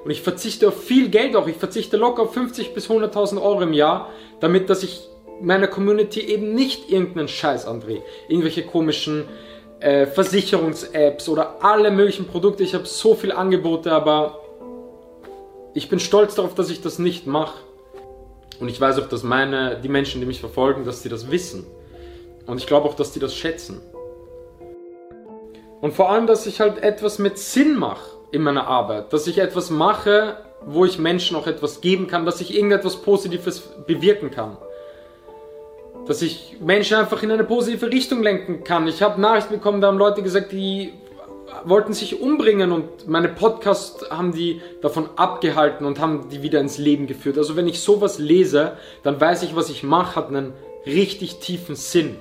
Und 0.03 0.11
ich 0.11 0.21
verzichte 0.21 0.67
auf 0.67 0.81
viel 0.81 1.09
Geld 1.09 1.35
auch. 1.35 1.47
Ich 1.47 1.57
verzichte 1.57 1.97
locker 1.97 2.23
auf 2.23 2.33
50 2.33 2.73
bis 2.73 2.89
100.000 2.89 3.41
Euro 3.41 3.61
im 3.61 3.73
Jahr, 3.73 4.09
damit 4.39 4.69
dass 4.69 4.83
ich 4.83 5.07
meiner 5.41 5.67
Community 5.67 6.21
eben 6.21 6.53
nicht 6.53 6.89
irgendeinen 6.89 7.27
Scheiß 7.27 7.65
andrehe. 7.65 8.01
Irgendwelche 8.27 8.65
komischen 8.65 9.25
äh, 9.79 10.05
Versicherungs-Apps 10.05 11.29
oder 11.29 11.63
alle 11.63 11.91
möglichen 11.91 12.25
Produkte. 12.25 12.63
Ich 12.63 12.73
habe 12.73 12.85
so 12.85 13.15
viele 13.15 13.37
Angebote, 13.37 13.91
aber 13.91 14.41
ich 15.73 15.89
bin 15.89 15.99
stolz 15.99 16.35
darauf, 16.35 16.55
dass 16.55 16.69
ich 16.69 16.81
das 16.81 16.99
nicht 16.99 17.27
mache. 17.27 17.59
Und 18.59 18.69
ich 18.69 18.79
weiß 18.79 18.99
auch, 18.99 19.07
dass 19.07 19.23
meine, 19.23 19.79
die 19.81 19.87
Menschen, 19.87 20.19
die 20.19 20.27
mich 20.27 20.39
verfolgen, 20.39 20.83
dass 20.83 21.01
sie 21.01 21.09
das 21.09 21.31
wissen. 21.31 21.65
Und 22.45 22.57
ich 22.57 22.67
glaube 22.67 22.87
auch, 22.87 22.95
dass 22.95 23.11
die 23.11 23.19
das 23.19 23.35
schätzen. 23.35 23.79
Und 25.81 25.93
vor 25.93 26.09
allem, 26.09 26.27
dass 26.27 26.45
ich 26.45 26.59
halt 26.59 26.79
etwas 26.79 27.19
mit 27.19 27.37
Sinn 27.37 27.77
mache 27.77 28.18
in 28.31 28.43
meiner 28.43 28.67
Arbeit, 28.67 29.11
dass 29.13 29.27
ich 29.27 29.39
etwas 29.39 29.69
mache, 29.69 30.37
wo 30.65 30.85
ich 30.85 30.99
Menschen 30.99 31.35
auch 31.37 31.47
etwas 31.47 31.81
geben 31.81 32.07
kann, 32.07 32.25
dass 32.25 32.41
ich 32.41 32.55
irgendetwas 32.55 32.97
Positives 32.97 33.61
bewirken 33.87 34.31
kann. 34.31 34.57
Dass 36.05 36.21
ich 36.21 36.57
Menschen 36.59 36.97
einfach 36.97 37.23
in 37.23 37.31
eine 37.31 37.43
positive 37.43 37.91
Richtung 37.91 38.23
lenken 38.23 38.63
kann. 38.63 38.87
Ich 38.87 39.01
habe 39.01 39.21
Nachrichten 39.21 39.55
bekommen, 39.55 39.81
da 39.81 39.87
haben 39.87 39.97
Leute 39.97 40.21
gesagt, 40.21 40.51
die 40.51 40.93
wollten 41.65 41.93
sich 41.93 42.21
umbringen 42.21 42.71
und 42.71 43.07
meine 43.07 43.29
Podcasts 43.29 44.09
haben 44.09 44.31
die 44.31 44.61
davon 44.81 45.09
abgehalten 45.15 45.85
und 45.85 45.99
haben 45.99 46.29
die 46.29 46.43
wieder 46.43 46.59
ins 46.59 46.77
Leben 46.77 47.07
geführt. 47.07 47.37
Also 47.37 47.55
wenn 47.55 47.67
ich 47.67 47.81
sowas 47.81 48.19
lese, 48.19 48.73
dann 49.03 49.19
weiß 49.19 49.43
ich, 49.43 49.55
was 49.55 49.69
ich 49.69 49.83
mache, 49.83 50.15
hat 50.15 50.27
einen 50.27 50.53
richtig 50.85 51.39
tiefen 51.39 51.75
Sinn. 51.75 52.17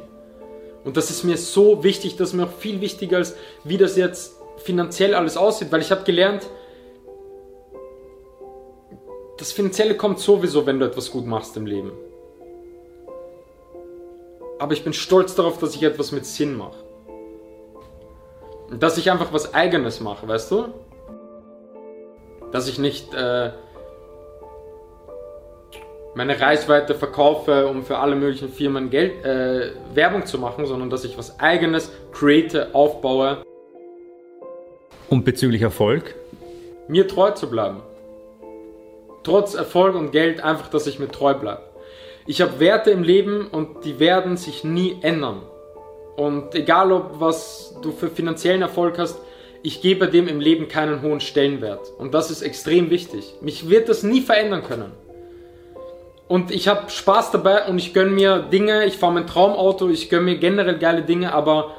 Und 0.85 0.97
das 0.97 1.11
ist 1.11 1.25
mir 1.25 1.37
so 1.37 1.85
wichtig, 1.85 2.17
das 2.17 2.31
ist 2.31 2.35
mir 2.35 2.45
auch 2.45 2.53
viel 2.53 2.81
wichtiger 2.81 3.19
als 3.19 3.37
wie 3.65 3.77
das 3.77 3.97
jetzt 3.97 4.38
finanziell 4.68 5.14
alles 5.14 5.38
aussieht, 5.38 5.72
weil 5.72 5.80
ich 5.80 5.90
habe 5.90 6.04
gelernt, 6.04 6.46
das 9.38 9.50
Finanzielle 9.50 9.94
kommt 9.96 10.18
sowieso, 10.18 10.66
wenn 10.66 10.78
du 10.78 10.84
etwas 10.84 11.10
gut 11.10 11.25
machst 11.25 11.56
im 11.56 11.64
Leben. 11.64 11.90
Aber 14.58 14.75
ich 14.75 14.84
bin 14.84 14.92
stolz 14.92 15.34
darauf, 15.34 15.56
dass 15.56 15.75
ich 15.75 15.82
etwas 15.82 16.12
mit 16.12 16.26
Sinn 16.26 16.54
mache. 16.54 16.76
Dass 18.78 18.98
ich 18.98 19.10
einfach 19.10 19.32
was 19.32 19.54
Eigenes 19.54 20.00
mache, 20.00 20.28
weißt 20.28 20.50
du? 20.50 20.66
Dass 22.52 22.68
ich 22.68 22.78
nicht 22.78 23.14
äh, 23.14 23.52
meine 26.14 26.38
Reichweite 26.38 26.94
verkaufe, 26.94 27.68
um 27.68 27.84
für 27.84 27.96
alle 27.96 28.16
möglichen 28.16 28.50
Firmen 28.50 28.90
Geld, 28.90 29.25
äh, 29.25 29.70
Werbung 29.94 30.26
zu 30.26 30.38
machen, 30.38 30.66
sondern 30.66 30.90
dass 30.90 31.04
ich 31.04 31.16
was 31.16 31.40
Eigenes 31.40 31.90
create, 32.12 32.75
aufbaue 32.75 33.48
und 35.09 35.25
bezüglich 35.25 35.62
Erfolg? 35.62 36.15
Mir 36.87 37.09
treu 37.09 37.31
zu 37.31 37.50
bleiben. 37.50 37.81
Trotz 39.23 39.55
Erfolg 39.55 39.95
und 39.95 40.11
Geld 40.11 40.43
einfach, 40.43 40.69
dass 40.69 40.87
ich 40.87 40.99
mir 40.99 41.09
treu 41.09 41.35
bleibe. 41.35 41.62
Ich 42.27 42.41
habe 42.41 42.61
Werte 42.61 42.91
im 42.91 43.03
Leben 43.03 43.47
und 43.47 43.85
die 43.85 44.00
werden 44.00 44.37
sich 44.37 44.65
nie 44.65 44.99
ändern. 45.03 45.43
Und 46.17 46.55
egal, 46.55 46.93
ob 46.93 47.21
was 47.21 47.77
du 47.83 47.93
für 47.93 48.09
finanziellen 48.09 48.62
Erfolg 48.62 48.99
hast, 48.99 49.19
ich 49.62 49.81
gebe 49.81 50.09
dem 50.09 50.29
im 50.29 50.41
Leben 50.41 50.69
keinen 50.69 51.03
hohen 51.03 51.21
Stellenwert. 51.21 51.93
Und 51.99 52.15
das 52.15 52.31
ist 52.31 52.43
extrem 52.43 52.91
wichtig. 52.91 53.35
Mich 53.41 53.69
wird 53.69 53.88
das 53.88 54.03
nie 54.03 54.21
verändern 54.21 54.62
können. 54.62 54.93
Und 56.29 56.50
ich 56.50 56.69
habe 56.69 56.91
Spaß 56.91 57.31
dabei 57.31 57.67
und 57.67 57.79
ich 57.79 57.95
gönne 57.95 58.11
mir 58.11 58.41
Dinge, 58.41 58.85
ich 58.85 58.99
fahre 58.99 59.15
mein 59.15 59.27
Traumauto, 59.27 59.88
ich 59.88 60.11
gönne 60.11 60.25
mir 60.25 60.37
generell 60.37 60.79
geile 60.79 61.03
Dinge, 61.03 61.33
aber 61.33 61.75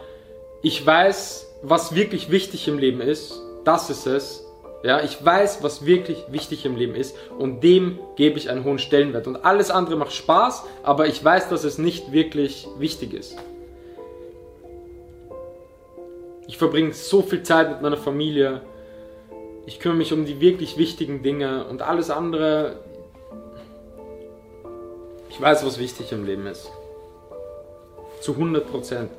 ich 0.64 0.84
weiß, 0.84 1.49
was 1.62 1.96
wirklich 1.96 2.32
wichtig 2.32 2.68
im 2.68 2.78
Leben 2.78 3.02
ist. 3.02 3.42
Das 3.64 3.90
ist 3.90 4.08
es. 4.08 4.46
Ja, 4.82 5.04
ich 5.04 5.24
weiß, 5.24 5.62
was 5.62 5.86
wirklich 5.86 6.24
wichtig 6.30 6.66
im 6.66 6.78
Leben 6.78 6.96
ist 6.96 7.18
und 7.38 7.62
dem 7.64 8.00
gebe 8.16 8.38
ich 8.38 8.50
einen 8.50 8.64
hohen 8.64 8.80
Stellenwert. 8.80 9.28
Und 9.28 9.44
alles 9.44 9.72
andere 9.72 9.98
macht 9.98 10.14
Spaß, 10.14 10.64
aber 10.84 11.08
ich 11.08 11.22
weiß, 11.22 11.50
dass 11.50 11.66
es 11.66 11.78
nicht 11.78 12.14
wirklich 12.14 12.66
wichtig 12.78 13.14
ist. 13.14 13.36
Ich 16.48 16.58
verbringe 16.58 16.94
so 16.94 17.22
viel 17.22 17.44
Zeit 17.44 17.70
mit 17.70 17.82
meiner 17.82 17.98
Familie. 17.98 18.62
Ich 19.66 19.80
kümmere 19.80 19.98
mich 19.98 20.14
um 20.14 20.26
die 20.26 20.40
wirklich 20.40 20.78
wichtigen 20.78 21.22
Dinge 21.24 21.66
und 21.66 21.82
alles 21.82 22.10
andere. 22.10 22.78
Ich 25.30 25.40
weiß, 25.40 25.66
was 25.66 25.78
wichtig 25.78 26.12
im 26.14 26.26
Leben 26.26 26.48
ist. 26.48 26.72
Zu 28.22 28.32
100 28.32 28.72
Prozent. 28.72 29.12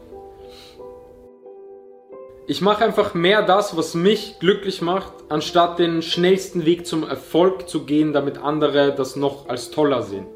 Ich 2.50 2.60
mache 2.60 2.84
einfach 2.84 3.14
mehr 3.14 3.42
das, 3.42 3.76
was 3.76 3.94
mich 3.94 4.40
glücklich 4.40 4.82
macht, 4.82 5.12
anstatt 5.28 5.78
den 5.78 6.02
schnellsten 6.02 6.66
Weg 6.66 6.84
zum 6.84 7.08
Erfolg 7.08 7.68
zu 7.68 7.84
gehen, 7.84 8.12
damit 8.12 8.38
andere 8.38 8.92
das 8.92 9.14
noch 9.14 9.48
als 9.48 9.70
toller 9.70 10.02
sehen. 10.02 10.26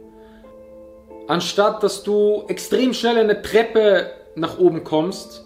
Anstatt 1.27 1.83
dass 1.83 2.05
du 2.05 2.45
extrem 2.47 2.95
schnell 2.95 3.19
eine 3.19 3.43
Treppe 3.43 4.13
nach 4.37 4.61
oben 4.61 4.85
kommst 4.85 5.45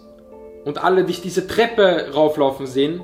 und 0.63 0.83
alle 0.83 1.05
dich 1.05 1.23
diese 1.23 1.47
Treppe 1.47 2.11
rauflaufen 2.13 2.67
sehen, 2.67 3.01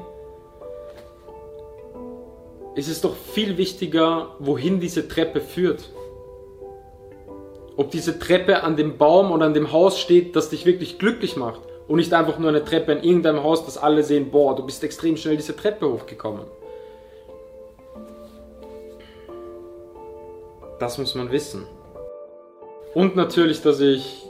ist 2.76 2.88
es 2.88 3.02
doch 3.02 3.16
viel 3.16 3.58
wichtiger, 3.58 4.36
wohin 4.38 4.80
diese 4.80 5.08
Treppe 5.08 5.42
führt. 5.42 5.90
Ob 7.78 7.90
diese 7.90 8.20
Treppe 8.20 8.62
an 8.62 8.78
dem 8.78 9.00
Baum 9.00 9.32
oder 9.32 9.48
an 9.48 9.56
dem 9.56 9.72
Haus 9.72 9.98
steht, 10.00 10.36
das 10.36 10.52
dich 10.52 10.68
wirklich 10.68 11.00
glücklich 11.00 11.36
macht 11.36 11.62
und 11.88 11.98
nicht 11.98 12.14
einfach 12.14 12.40
nur 12.40 12.50
eine 12.50 12.64
Treppe 12.64 12.94
in 12.94 13.04
irgendeinem 13.04 13.44
Haus, 13.44 13.66
dass 13.66 13.78
alle 13.78 14.04
sehen, 14.04 14.32
boah, 14.32 14.56
du 14.56 14.66
bist 14.66 14.84
extrem 14.84 15.18
schnell 15.18 15.38
diese 15.38 15.56
Treppe 15.56 15.92
hochgekommen. 15.92 16.46
Das 20.80 20.98
muss 20.98 21.16
man 21.16 21.32
wissen. 21.32 21.66
Und 22.94 23.16
natürlich, 23.16 23.62
dass 23.62 23.80
ich 23.80 24.26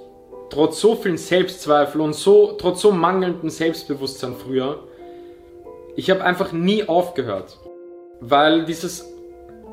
trotz 0.50 0.80
so 0.80 0.96
vielen 0.96 1.18
Selbstzweifel 1.18 2.02
und 2.02 2.14
so, 2.14 2.54
trotz 2.58 2.82
so 2.82 2.92
mangelndem 2.92 3.50
Selbstbewusstsein 3.50 4.36
früher, 4.36 4.80
ich 5.96 6.10
habe 6.10 6.24
einfach 6.24 6.52
nie 6.52 6.88
aufgehört. 6.88 7.58
Weil 8.22 8.66
dieses 8.66 9.06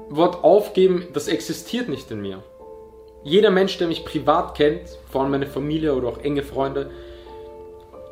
Wort 0.08 0.44
aufgeben, 0.44 1.06
das 1.12 1.28
existiert 1.28 1.88
nicht 1.88 2.10
in 2.10 2.20
mir. 2.20 2.42
Jeder 3.24 3.50
Mensch, 3.50 3.78
der 3.78 3.86
mich 3.86 4.04
privat 4.04 4.56
kennt, 4.56 4.98
vor 5.10 5.22
allem 5.22 5.30
meine 5.30 5.46
Familie 5.46 5.94
oder 5.94 6.08
auch 6.08 6.18
enge 6.18 6.42
Freunde, 6.42 6.90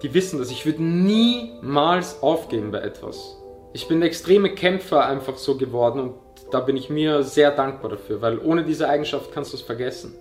die 0.03 0.15
wissen 0.15 0.39
das. 0.39 0.51
Ich 0.51 0.67
würde 0.67 0.83
niemals 0.83 2.23
aufgeben 2.23 2.71
bei 2.71 2.81
etwas. 2.81 3.37
Ich 3.73 3.87
bin 3.87 4.01
der 4.01 4.09
extreme 4.09 4.55
Kämpfer 4.55 5.07
einfach 5.07 5.37
so 5.37 5.57
geworden 5.57 6.01
und 6.01 6.15
da 6.51 6.61
bin 6.61 6.77
ich 6.77 6.91
mir 6.91 7.23
sehr 7.23 7.51
dankbar 7.53 7.91
dafür, 7.91 8.21
weil 8.21 8.39
ohne 8.39 8.65
diese 8.65 8.89
Eigenschaft 8.89 9.33
kannst 9.33 9.53
du 9.53 9.57
es 9.57 9.63
vergessen. 9.63 10.15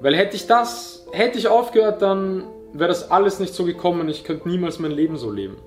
Weil 0.00 0.16
hätte 0.16 0.36
ich 0.36 0.46
das, 0.46 1.06
hätte 1.12 1.38
ich 1.38 1.48
aufgehört, 1.48 2.02
dann 2.02 2.44
wäre 2.72 2.88
das 2.88 3.10
alles 3.10 3.38
nicht 3.38 3.54
so 3.54 3.64
gekommen 3.64 4.02
und 4.02 4.08
ich 4.08 4.24
könnte 4.24 4.48
niemals 4.48 4.78
mein 4.78 4.90
Leben 4.90 5.16
so 5.16 5.30
leben. 5.30 5.58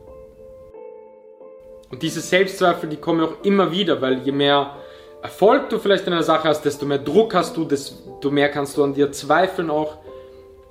Und 1.91 2.03
diese 2.03 2.21
Selbstzweifel, 2.21 2.89
die 2.89 2.97
kommen 2.97 3.21
auch 3.21 3.43
immer 3.43 3.71
wieder, 3.71 4.01
weil 4.01 4.19
je 4.19 4.31
mehr 4.31 4.75
Erfolg 5.21 5.69
du 5.69 5.79
vielleicht 5.79 6.07
in 6.07 6.13
einer 6.13 6.23
Sache 6.23 6.47
hast, 6.47 6.63
desto 6.63 6.85
mehr 6.85 6.99
Druck 6.99 7.33
hast 7.33 7.57
du, 7.57 7.65
desto 7.65 8.31
mehr 8.31 8.49
kannst 8.49 8.77
du 8.77 8.83
an 8.83 8.93
dir 8.93 9.11
zweifeln 9.11 9.69
auch. 9.69 9.97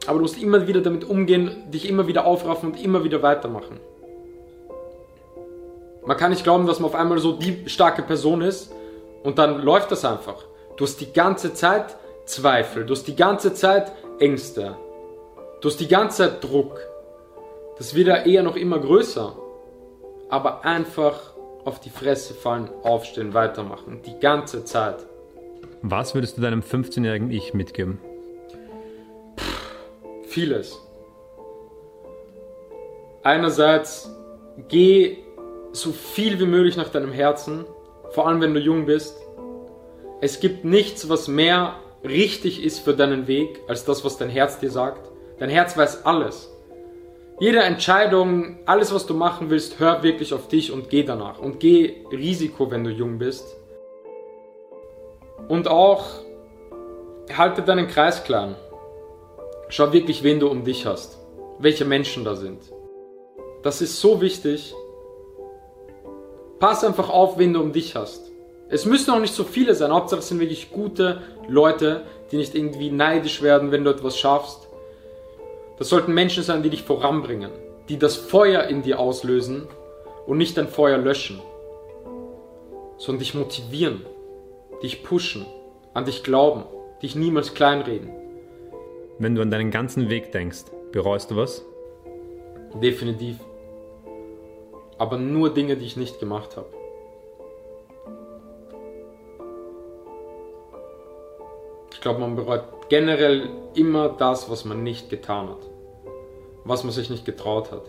Aber 0.09 0.21
du 0.21 0.23
musst 0.23 0.43
immer 0.43 0.67
wieder 0.67 0.81
damit 0.81 1.05
umgehen, 1.05 1.71
dich 1.71 1.87
immer 1.87 2.07
wieder 2.07 2.25
aufraffen 2.25 2.71
und 2.71 2.83
immer 2.83 3.05
wieder 3.05 3.23
weitermachen. 3.23 3.79
Man 6.07 6.17
kann 6.17 6.31
nicht 6.31 6.45
glauben, 6.45 6.67
dass 6.67 6.81
man 6.81 6.89
auf 6.89 6.95
einmal 6.95 7.19
so 7.19 7.33
die 7.33 7.69
starke 7.69 8.01
Person 8.01 8.41
ist 8.41 8.73
und 9.23 9.39
dann 9.39 9.61
läuft 9.61 9.93
das 9.93 10.07
einfach. 10.07 10.47
Du 10.79 10.85
hast 10.85 10.99
die 11.03 11.13
ganze 11.13 11.53
Zeit 11.53 11.95
Zweifel, 12.25 12.87
du 12.87 12.95
hast 12.95 13.05
die 13.05 13.17
ganze 13.17 13.53
Zeit 13.53 13.93
Ängste, 14.19 14.79
du 15.61 15.69
hast 15.69 15.79
die 15.79 15.89
ganze 15.89 16.31
Zeit 16.31 16.43
Druck. 16.43 16.81
Das 17.77 17.95
wird 17.95 18.09
ja 18.09 18.17
eher 18.17 18.43
noch 18.43 18.57
immer 18.57 18.79
größer. 18.79 19.37
Aber 20.31 20.65
einfach 20.65 21.21
auf 21.67 21.81
die 21.81 21.91
Fresse 21.91 22.33
fallen, 22.33 22.71
aufstehen, 22.83 23.35
weitermachen. 23.35 24.01
Die 24.07 24.19
ganze 24.19 24.65
Zeit. 24.65 25.05
Was 25.83 26.15
würdest 26.15 26.39
du 26.39 26.41
deinem 26.41 26.63
15-jährigen 26.63 27.31
Ich 27.31 27.53
mitgeben? 27.53 27.99
Vieles. 30.39 30.81
Einerseits, 33.25 34.09
geh 34.69 35.17
so 35.73 35.91
viel 35.91 36.39
wie 36.39 36.47
möglich 36.47 36.77
nach 36.77 36.91
deinem 36.91 37.11
Herzen, 37.11 37.65
vor 38.11 38.29
allem 38.29 38.41
wenn 38.41 38.55
du 38.55 38.61
jung 38.61 38.87
bist. 38.87 39.17
Es 40.21 40.39
gibt 40.39 40.65
nichts, 40.65 41.09
was 41.09 41.27
mehr 41.27 41.75
richtig 42.05 42.63
ist 42.63 42.79
für 42.79 42.95
deinen 42.95 43.27
Weg, 43.27 43.59
als 43.67 43.85
das, 43.85 44.05
was 44.05 44.17
dein 44.17 44.29
Herz 44.29 44.61
dir 44.61 44.71
sagt. 44.71 45.11
Dein 45.41 45.51
Herz 45.51 45.77
weiß 45.77 46.07
alles. 46.07 46.49
Jede 47.41 47.59
Entscheidung, 47.59 48.61
alles, 48.65 48.95
was 48.95 49.07
du 49.07 49.15
machen 49.15 49.51
willst, 49.51 49.81
hör 49.81 50.05
wirklich 50.05 50.33
auf 50.33 50.47
dich 50.47 50.71
und 50.71 50.89
geh 50.89 51.03
danach. 51.03 51.41
Und 51.41 51.59
geh 51.59 51.97
Risiko, 52.13 52.71
wenn 52.71 52.85
du 52.85 52.91
jung 52.91 53.19
bist. 53.19 53.57
Und 55.49 55.67
auch 55.67 56.07
halte 57.37 57.63
deinen 57.63 57.89
Kreis 57.89 58.23
klein. 58.23 58.55
Schau 59.71 59.93
wirklich, 59.93 60.23
wen 60.23 60.41
du 60.41 60.49
um 60.49 60.65
dich 60.65 60.87
hast. 60.87 61.19
Welche 61.59 61.85
Menschen 61.85 62.25
da 62.25 62.37
sind. 62.37 62.61
Das 63.63 63.83
ist 63.83 64.01
so 64.01 64.21
wichtig. 64.21 64.75
Pass 66.59 66.85
einfach 66.85 67.11
auf, 67.11 67.39
wen 67.39 67.53
du 67.53 67.61
um 67.61 67.73
dich 67.73 67.95
hast. 67.95 68.31
Es 68.71 68.87
müssen 68.87 69.11
auch 69.11 69.21
nicht 69.21 69.35
so 69.35 69.45
viele 69.45 69.75
sein. 69.75 69.93
Hauptsache 69.93 70.21
es 70.21 70.29
sind 70.29 70.41
wirklich 70.41 70.71
gute 70.71 71.21
Leute, 71.49 72.05
die 72.31 72.37
nicht 72.37 72.55
irgendwie 72.55 72.91
neidisch 72.91 73.43
werden, 73.43 73.71
wenn 73.71 73.85
du 73.85 73.91
etwas 73.91 74.19
schaffst. 74.19 74.69
Das 75.79 75.89
sollten 75.91 76.15
Menschen 76.15 76.43
sein, 76.43 76.63
die 76.63 76.71
dich 76.71 76.83
voranbringen, 76.83 77.51
die 77.89 77.99
das 77.99 78.17
Feuer 78.17 78.65
in 78.65 78.83
dir 78.83 78.99
auslösen 78.99 79.67
und 80.27 80.39
nicht 80.39 80.57
dein 80.57 80.69
Feuer 80.69 80.99
löschen, 80.99 81.41
sondern 82.97 83.21
dich 83.21 83.35
motivieren, 83.35 84.05
dich 84.83 85.03
pushen, 85.03 85.47
an 85.95 86.05
dich 86.05 86.23
glauben, 86.23 86.65
dich 87.03 87.15
niemals 87.15 87.55
kleinreden. 87.55 88.18
Wenn 89.21 89.35
du 89.35 89.43
an 89.43 89.51
deinen 89.51 89.73
ganzen 89.73 90.11
Weg 90.11 90.31
denkst, 90.31 90.67
bereust 90.93 91.33
du 91.33 91.37
was? 91.37 91.65
Definitiv. 92.81 93.39
Aber 94.97 95.19
nur 95.19 95.53
Dinge, 95.53 95.77
die 95.77 95.87
ich 95.87 95.97
nicht 95.97 96.21
gemacht 96.21 96.57
habe. 96.57 96.69
Ich 101.93 102.01
glaube, 102.01 102.21
man 102.21 102.37
bereut 102.37 102.63
generell 102.89 103.51
immer 103.75 104.09
das, 104.09 104.49
was 104.51 104.65
man 104.65 104.85
nicht 104.85 105.11
getan 105.11 105.49
hat. 105.49 105.69
Was 106.65 106.85
man 106.85 106.93
sich 106.93 107.11
nicht 107.11 107.25
getraut 107.25 107.73
hat. 107.73 107.83